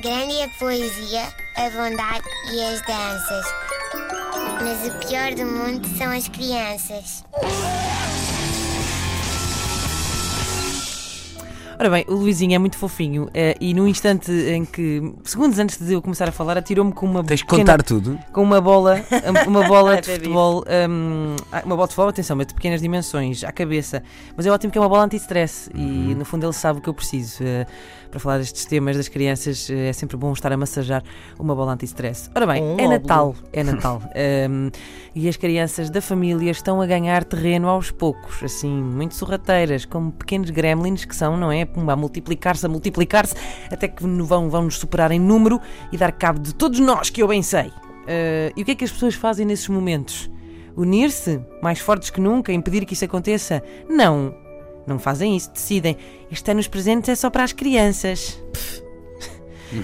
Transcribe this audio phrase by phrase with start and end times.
[0.00, 1.22] Grande é a poesia,
[1.56, 3.44] a bondade e as danças.
[4.62, 7.24] Mas o pior do mundo são as crianças.
[11.80, 15.78] Ora bem, o Luizinho é muito fofinho eh, e no instante em que, segundos antes
[15.78, 18.18] de eu começar a falar, atirou-me com uma Tens que pequena- contar tudo.
[18.32, 19.00] com uma bola,
[19.46, 20.14] uma bola de vi.
[20.16, 24.02] futebol, hum, ah, uma bola de futebol, atenção, mas de pequenas dimensões, à cabeça.
[24.36, 26.88] Mas é ótimo que é uma bola anti-stress e no fundo ele sabe o que
[26.88, 27.44] eu preciso.
[27.44, 27.64] eh,
[28.10, 31.02] para falar destes temas das crianças, eh, é sempre bom estar a massajar
[31.38, 32.30] uma bola anti-stress.
[32.34, 32.88] Ora bem, Um é.
[32.88, 34.02] Natal, é Natal.
[34.50, 34.70] Hum,
[35.14, 40.10] e as crianças da família estão a ganhar terreno aos poucos, assim, muito sorrateiras, como
[40.10, 41.67] pequenos gremlins que são, não é?
[41.68, 43.34] Pumba, a multiplicar-se, a multiplicar-se,
[43.70, 45.60] até que vão, vão nos superar em número
[45.92, 47.66] e dar cabo de todos nós, que eu bem sei.
[47.68, 50.30] Uh, e o que é que as pessoas fazem nesses momentos?
[50.76, 51.40] Unir-se?
[51.62, 52.52] Mais fortes que nunca?
[52.52, 53.62] Impedir que isso aconteça?
[53.88, 54.34] Não.
[54.86, 55.96] Não fazem isso, decidem.
[56.30, 58.42] Este ano os presentes é só para as crianças.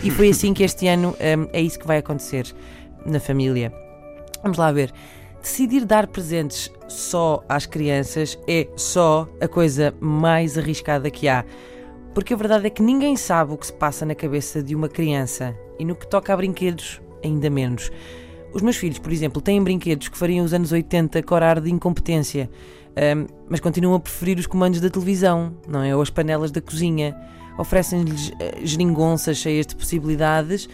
[0.03, 2.47] e foi assim que este ano hum, é isso que vai acontecer
[3.05, 3.73] na família.
[4.43, 4.93] Vamos lá ver.
[5.43, 11.45] Decidir dar presentes só às crianças é só a coisa mais arriscada que há.
[12.15, 14.89] Porque a verdade é que ninguém sabe o que se passa na cabeça de uma
[14.89, 15.55] criança.
[15.79, 17.91] E no que toca a brinquedos, ainda menos.
[18.53, 22.49] Os meus filhos, por exemplo, têm brinquedos que fariam os anos 80 corar de incompetência,
[22.97, 25.95] ahm, mas continuam a preferir os comandos da televisão, não é?
[25.95, 27.17] Ou as panelas da cozinha.
[27.59, 30.69] Oferecem-lhes eh, geringonças cheias de possibilidades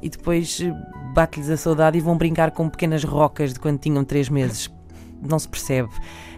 [0.00, 0.72] e depois eh,
[1.14, 4.75] bate-lhes a saudade e vão brincar com pequenas rocas de quando tinham 3 meses.
[5.22, 5.88] Não se percebe.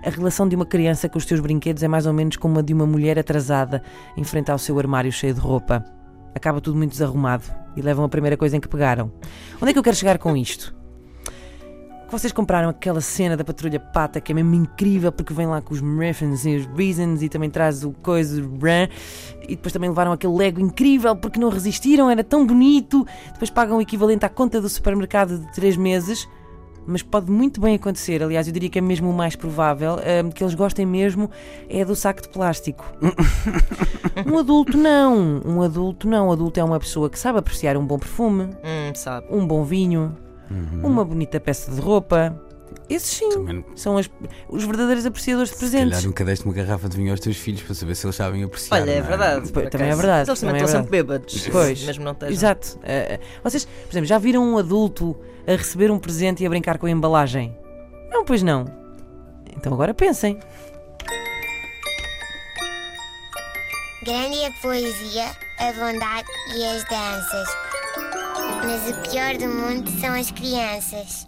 [0.04, 2.62] A relação de uma criança com os seus brinquedos é mais ou menos como a
[2.62, 3.82] de uma mulher atrasada
[4.16, 5.84] em frente ao seu armário cheio de roupa.
[6.34, 7.44] Acaba tudo muito desarrumado
[7.76, 9.12] e levam a primeira coisa em que pegaram.
[9.60, 10.76] Onde é que eu quero chegar com isto?
[12.10, 15.74] Vocês compraram aquela cena da Patrulha Pata que é mesmo incrível porque vem lá com
[15.74, 18.40] os Murphins e os Reasons e também traz o coisa,
[19.42, 23.06] e depois também levaram aquele Lego incrível porque não resistiram, era tão bonito.
[23.32, 26.26] Depois pagam o equivalente à conta do supermercado de 3 meses.
[26.90, 30.30] Mas pode muito bem acontecer, aliás, eu diria que é mesmo o mais provável, hum,
[30.30, 31.30] que eles gostem mesmo
[31.68, 32.82] é do saco de plástico.
[34.26, 36.28] um adulto não, um adulto não.
[36.28, 39.26] Um adulto é uma pessoa que sabe apreciar um bom perfume, Hum, sabe.
[39.30, 40.16] um bom vinho,
[40.82, 42.34] uma bonita peça de roupa.
[42.88, 44.10] Esses sim, Também, são as-
[44.48, 45.90] os verdadeiros apreciadores de se presentes.
[45.90, 48.42] calhar nunca deste uma garrafa de vinho aos teus filhos para saber se eles sabem
[48.44, 48.80] apreciar.
[48.80, 49.52] Olha, é não verdade.
[49.52, 51.48] Também é verdade, Eles também é estão sempre bêbados.
[51.52, 51.82] Pois.
[51.84, 52.32] Mesmo não estejam.
[52.34, 52.78] Exato.
[52.82, 56.78] Eh, vocês, por exemplo, já viram um adulto a receber um presente e a brincar
[56.78, 57.56] com a embalagem?
[58.10, 58.64] Não, pois não.
[59.56, 60.38] Então agora pensem.
[64.04, 65.24] Grande é a poesia,
[65.58, 67.48] a bondade e as danças.
[68.64, 71.26] Mas o pior do mundo são as crianças.